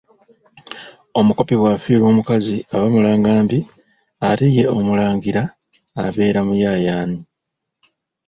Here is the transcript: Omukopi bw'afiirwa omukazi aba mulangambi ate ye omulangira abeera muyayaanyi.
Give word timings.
Omukopi 1.19 1.53
bw'afiirwa 1.57 2.07
omukazi 2.13 2.57
aba 2.73 2.87
mulangambi 2.93 3.59
ate 4.29 4.47
ye 4.55 4.63
omulangira 4.77 5.43
abeera 6.03 6.39
muyayaanyi. 6.47 7.19